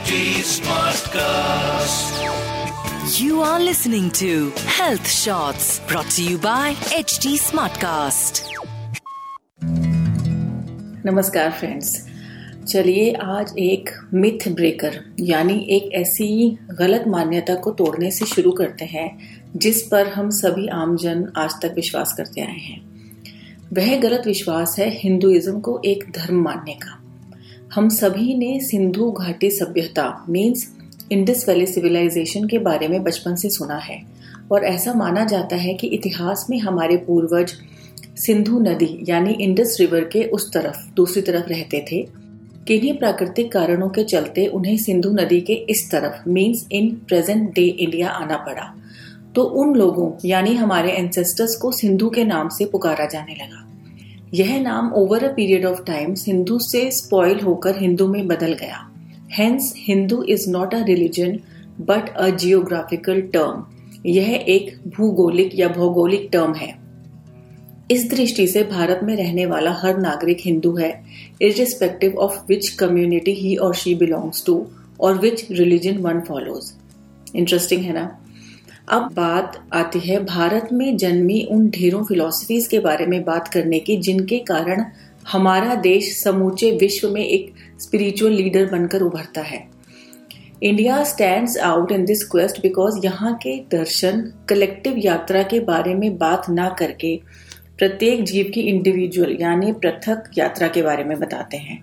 [0.00, 2.12] HD Smartcast.
[3.20, 8.40] You are listening to Health Shots brought to you by HT Smartcast.
[11.06, 11.90] नमस्कार friends
[12.66, 16.28] चलिए आज एक myth breaker यानी एक ऐसी
[16.80, 19.08] गलत मान्यता को तोड़ने से शुरू करते हैं
[19.56, 22.80] जिस पर हम सभी आमजन आज तक विश्वास करते आए हैं
[23.72, 26.99] वह गलत विश्वास है हिंदुइज्म को एक धर्म मानने का
[27.74, 30.76] हम सभी ने सिंधु घाटी सभ्यता मीन्स
[31.12, 34.02] इंडस वैली सिविलाइजेशन के बारे में बचपन से सुना है।
[34.52, 37.52] और ऐसा माना जाता है कि इतिहास में हमारे पूर्वज
[38.16, 42.08] सिंधु नदी, यानी इंडस रिवर के उस तरफ़, दूसरी तरफ़ रहते थे।
[42.68, 47.62] किन्हीं प्राकृतिक कारणों के चलते उन्हें सिंधु नदी के इस तरफ़ means in present day
[47.62, 48.74] India आना पड़ा।
[49.34, 53.69] तो उन लोगों, यानी हमारे एंसेस्टर्स को सिंधु के नाम से पुकारा जाने लगा।
[54.34, 58.76] यह नाम over a period of time Hindu से स्पॉइल होकर हिंदू में बदल गया।
[59.32, 61.38] Hence Hindu is not a religion
[61.80, 63.64] but a geographical term
[64.06, 66.68] यह एक भूगोलिक या भौगोलिक टर्म है।
[67.90, 70.92] इस दृष्टि से भारत में रहने वाला हर नागरिक हिंदू है
[71.42, 74.66] irrespective of which community he और शी बिलोंग्स टू
[75.00, 76.72] और which religion one follows
[77.36, 78.04] interesting है ना?
[78.90, 83.78] अब बात आती है भारत में जन्मी उन ढेरों फिलोसफीज के बारे में बात करने
[83.78, 84.84] की, जिनके कारण
[85.32, 89.68] हमारा देश समूचे विश्व में एक स्पिरिचुअल लीडर बनकर उभरता है।
[90.62, 96.18] India stand out in this quest because यहाँ के दर्शन कलेक्टिव यात्रा के बारे में
[96.18, 97.16] बात ना करके
[97.78, 101.82] प्रत्येक जीव की इंडिविजुअल यानी पृथक यात्रा के बारे में बताते हैं।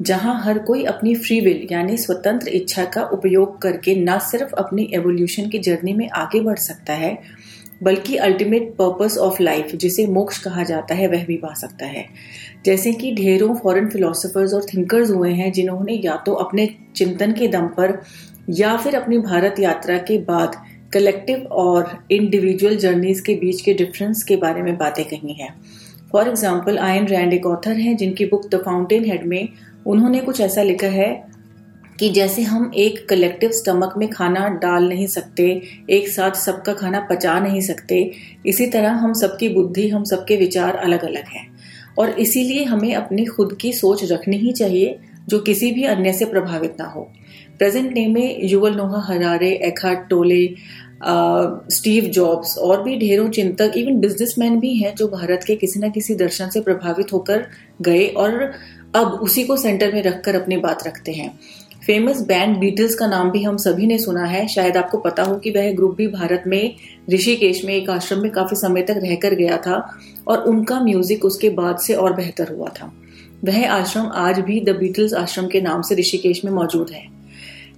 [0.00, 4.90] जहाँ हर कोई अपनी फ्री विल यानी स्वतंत्र इच्छा का उपयोग करके न सिर्फ़ अपनी
[4.94, 7.18] एवोल्यूशन की जर्नी में आगे बढ़ सकता है,
[7.82, 12.04] बल्कि अल्टीमेट पर्पस ऑफ़ लाइफ जिसे मोक्ष कहा जाता है, वह भी पा सकता है।
[12.64, 17.48] जैसे कि ढेरों फॉरेन फिलोसफर्स और थिंकर्स हुए हैं, जिन्होंने या तो अपने चिंतन के
[17.48, 18.00] दम पर
[18.50, 20.56] या फिर अपनी भारत यात्रा के बाद
[20.94, 25.54] कलेक्टिव और इंडिविजुअल जर्नीज के बीच के डिफरेंस के बारे में बातें कही हैं।
[26.12, 29.48] फॉर एग्ज़ाम्पल आयन रैंड एक ऑथर हैं, जिनकी बुक द फाउंटेन हेड में
[29.86, 31.36] उन्होंने कुछ ऐसा लिखा है
[31.98, 37.00] कि जैसे हम एक कलेक्टिव स्टमक में खाना डाल नहीं सकते, एक साथ सबका खाना
[37.00, 38.10] पचा नहीं सकते,
[38.46, 41.46] इसी तरह हम सबकी बुद्धि, हम सबके विचार अलग अलग हैं।
[41.98, 44.98] और इसीलिए हमें अपनी खुद की सोच रखनी ही चाहिए,
[45.28, 47.08] जो किसी भी अन्य से प्रभावित ना हो।
[47.58, 50.54] प्रेजेंट डे में युवल नोहा हरारे एखाट टोले
[51.70, 55.90] स्टीव जॉब्स और भी ढेरों चिंतक इवन बिजनेसमैन भी हैं, जो भारत के किसी न
[55.90, 57.46] किसी दर्शन से प्रभावित होकर
[57.82, 58.52] गए और
[58.96, 61.38] अब उसी को सेंटर में रखकर अपनी बात रखते हैं।
[61.86, 65.34] फ़ेमस बैंड बीटल्स का नाम भी हम सभी ने सुना है। शायद आपको पता हो
[65.36, 66.74] कि वह ग्रुप भी भारत में
[67.10, 69.76] ऋषिकेश में एक आश्रम में काफ़ी समय तक रहकर गया था
[70.28, 72.92] और उनका म्यूज़िक उसके बाद से और बेहतर हुआ था।
[73.44, 77.04] वह आश्रम आज भी द बीटल्स आश्रम के नाम से ऋषिकेश में मौजूद है।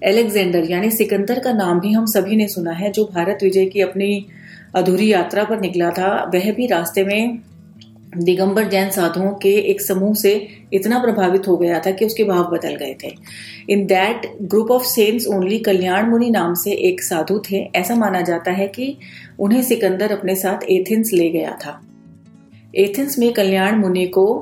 [0.04, 3.80] एलेक्जेंडर यानी सिकंदर का नाम भी हम सभी ने सुना है, जो भारत विजय की
[3.80, 4.26] अपनी
[4.74, 7.38] अधूरी यात्रा पर निकला था। वह भी रास्ते में
[8.16, 12.44] दिगंबर जैन साधुओं के एक समूह से इतना प्रभावित हो गया था कि उसके भाव
[12.44, 13.14] बदल गए थे।
[13.70, 18.20] In that group of saints only Kalyan Muni नाम से एक साधु थे। ऐसा माना
[18.20, 18.96] जाता है कि
[19.38, 21.80] उन्हें सिकंदर अपने साथ एथेंस ले गया था।
[22.76, 24.36] एथेंस में कल्याण मुनि को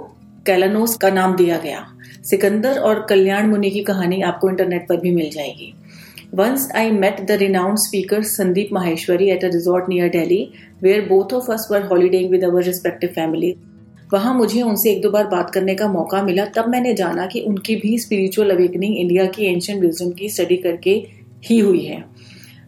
[0.47, 1.87] कैलानोस का नाम दिया गया।
[2.25, 5.75] सिकंदर और कल्याण मुनि की कहानी आपको इंटरनेट पर भी मिल जाएगी।
[6.35, 10.49] Once I met the renowned speaker Sandeep Maheshwari at a resort near Delhi
[10.83, 13.55] where both of us were holiday with our respective family
[14.13, 17.41] वहाँ मुझे उनसे एक दो बार बात करने का मौका मिला। तब मैंने जाना कि
[17.41, 20.95] उनकी भी स्पिरिचुअल अवेकनिंग इंडिया की एंशियंट विजडम की स्टडी करके
[21.45, 22.05] ही हुई है।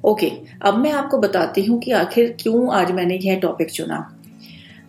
[0.04, 3.98] ओके okay, अब मैं आपको बताती हूँ कि आखिर क्यों आज मैंने यह टॉपिक चुना।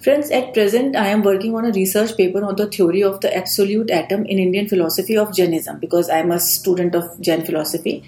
[0.04, 3.32] Friends at present I am working on a research paper on the theory of the
[3.36, 8.02] absolute atom in Indian philosophy of Jainism because I am a student of Jain philosophy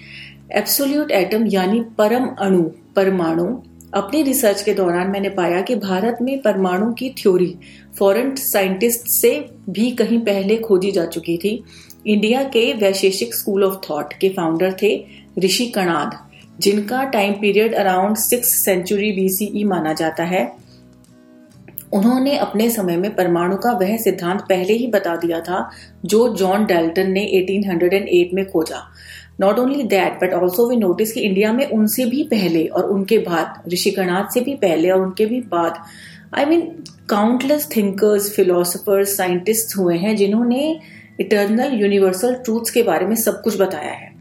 [0.54, 2.62] absolute atom यानी परम अणु,
[2.96, 3.44] परमाणु।
[3.94, 7.58] अपनी research के दौरान मैंने पाया कि भारत में परमाणु की थ्योरी
[7.98, 11.64] फॉरेन साइंटिस्ट से भी कहीं पहले खोजी जा चुकी थी।
[12.06, 15.06] इंडिया के वैशेषिक स्कूल ऑफ़ थॉट के फाउंडर थे
[15.38, 16.18] ऋषि कणाद,
[16.60, 20.62] जिनका time period around six century BCE माना जाता है।
[21.92, 25.70] उन्होंने अपने समय में परमाणु का वह सिद्धांत पहले ही बता दिया था,
[26.04, 28.92] जो जॉन डेल्टन ने 1808 में खोजा।
[29.40, 33.18] Not only that but also we notice कि इंडिया में उनसे भी पहले और उनके
[33.18, 35.78] बाद ऋषिकनाथ से भी पहले और उनके भी बाद
[36.34, 36.60] I mean
[37.08, 40.80] countless thinkers philosophers scientist हुए हैं जिन्होंने
[41.20, 44.12] इटर्नल यूनिवर्सल ट्रूथ्स के बारे में सब कुछ बताया है।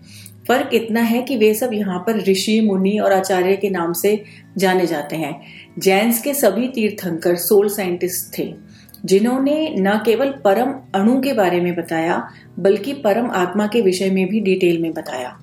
[0.47, 4.23] फ़र्क इतना है कि वे सब यहाँ पर ऋषि, मुनि और आचार्य के नाम से
[4.57, 5.41] जाने जाते हैं।
[5.79, 8.53] जैन्स के सभी तीर्थंकर सोल साइंटिस्ट थे।
[9.05, 14.27] जिन्होंने न केवल परम अणु के बारे में बताया, बल्कि परम आत्मा के विषय में
[14.27, 15.37] भी डिटेल में बताया।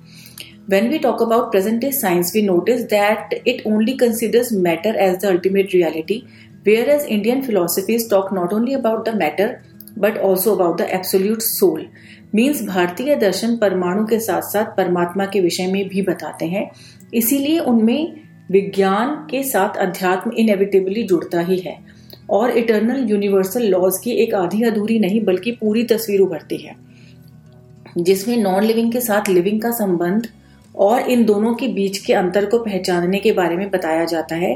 [0.69, 5.15] When we talk about present is science we notice that it only considers matter as
[5.15, 6.23] the ultimate reality
[6.89, 9.57] whereas Indian philosophies talk not only about the matter
[9.97, 11.85] but also about the absolute soul
[12.35, 16.69] means भारतीय दर्शन परमाणु के साथ साथ परमात्मा के विषय में भी बताते हैं।
[17.13, 18.13] इसीलिए उनमें
[18.51, 21.77] विज्ञान के साथ अध्यात्म इनएविटेबली जुड़ता ही है।
[22.29, 26.75] और इटर्नल यूनिवर्सल लॉज की एक आधी अधूरी नहीं, बल्कि पूरी तस्वीर उभरती है।
[27.97, 30.27] जिसमें नॉन लिविंग के साथ लिविंग का संबंध
[30.75, 34.53] और इन दोनों के बीच के अंतर को पहचानने के बारे में बताया जाता है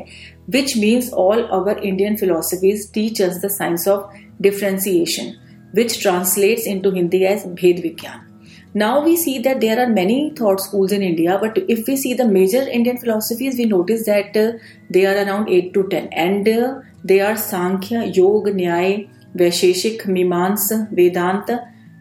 [0.50, 5.32] which means all our Indian philosophies teach us the science of differentiation
[5.76, 8.33] which translates into Hindi as भेद विज्ञान
[8.76, 12.14] Now we see that there are many thought schools in India, but if we see
[12.14, 14.54] the major Indian philosophies, we notice that uh,
[14.90, 20.90] they are around 8 to 10 and uh, they are Sankhya, Yoga, Nyaya, Vaisheshik, Mimamsa,
[20.92, 21.60] Vedanta,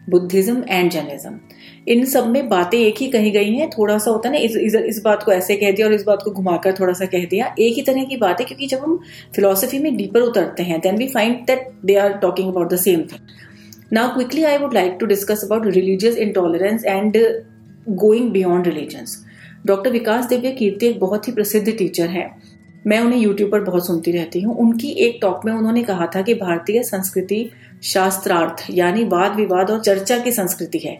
[0.09, 1.39] Buddhism and Jainism
[1.93, 4.55] इन सब में बातें एक ही कही गई हैं थोड़ा सा होता है ना इस,
[4.57, 7.25] इस, इस बात को ऐसे कह दिया और इस बात को घुमाकर थोड़ा सा कह
[7.31, 8.99] दिया एक ही तरह की बात है क्योंकि जब हम
[9.35, 13.01] फिलोसफी में डीपर उतरते हैं then we find that they are talking about the same
[13.11, 13.52] thing
[13.91, 17.17] now quickly I would like to discuss about religious intolerance and
[17.89, 19.17] going beyond religions
[19.65, 22.29] doctor Vikas Divya Kirti एक बहुत ही प्रसिद्ध teacher है।
[22.87, 26.21] मैं उन्हें YouTube पर बहुत सुनती रहती हूँ। उनकी एक टॉक में उन्होंने कहा था
[26.21, 27.49] कि भारतीय संस्कृति
[27.83, 30.95] शास्त्रार्थ, यानी वाद विवाद और चर्चा की संस्कृति है।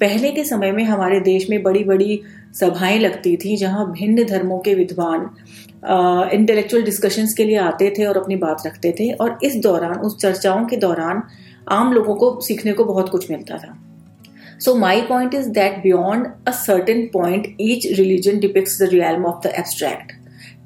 [0.00, 2.20] पहले के समय में हमारे देश में बड़ी बड़ी
[2.54, 5.28] सभाएँ लगती थी, जहाँ भिन्न धर्मों के विद्वान
[6.34, 10.20] इंटेलेक्चुअल डिस्कशंस के लिए आते थे और अपनी बात रखते थे। और इस दौरान, उस
[10.20, 11.22] चर्चाओं के दौरान
[11.68, 13.76] आम लोगों को सीखने को बहुत कुछ मिलता था।
[14.60, 19.46] So my point is that beyond a certain point each religion depicts the realm of
[19.46, 20.12] the abstract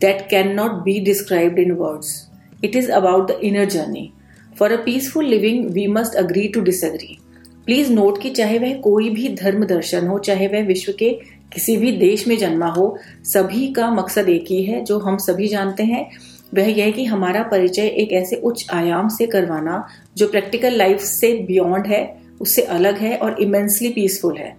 [0.01, 2.29] that can not be described in words
[2.65, 4.11] it is about the inner journey
[4.59, 7.19] for a peaceful living we must agree to disagree
[7.67, 11.11] please note कि चाहे वह कोई भी धर्म दर्शन हो, चाहे वह विश्व के
[11.53, 15.49] किसी भी देश में जन्मा हो, सभी का मकसद एक ही है, जो हम सभी
[15.49, 16.11] जानते हैं।
[16.53, 21.33] वह यह कि हमारा परिचय एक ऐसे उच्च आयाम से करवाना जो प्रैक्टिकल लाइफ से
[21.47, 24.55] बियॉन्ड है, उससे अलग है और इमेंसली पीसफुल है।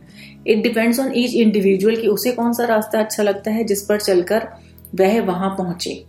[0.48, 4.00] It depends on each individual कि उसे कौन सा रास्ता अच्छा लगता है जिस पर
[4.00, 4.48] चलकर
[4.95, 6.04] वह वहाँ पहुँचे।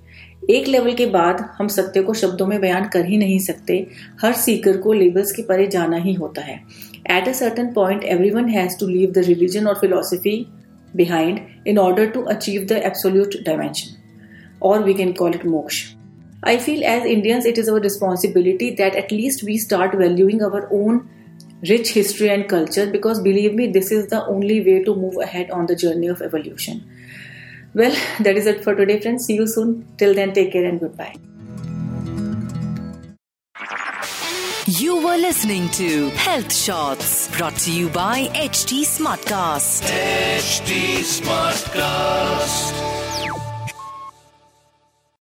[0.51, 3.87] एक लेवल के बाद हम सत्य को शब्दों में बयान कर ही नहीं सकते।
[4.23, 6.61] हर सीकर को लेबल्स के परे जाना ही होता है।
[7.11, 10.47] At a certain point everyone has to leave the religion और philosophy
[10.97, 13.97] behind in order to achieve the absolute dimension
[14.60, 15.94] or we can call it moksha.
[16.43, 20.69] I feel as Indians, it is our responsibility that at least we start valuing our
[20.72, 21.08] own
[21.69, 25.50] rich history and culture because believe me, this is the only way to move ahead
[25.50, 26.88] on the journey of evolution.
[27.75, 29.26] Well, that is it for today, friends.
[29.26, 29.87] See you soon.
[29.99, 31.16] Till then, take care and goodbye.
[34.66, 39.82] You were listening to Health Shots brought to you by HD Smartcast.
[39.82, 42.88] HD Smartcast.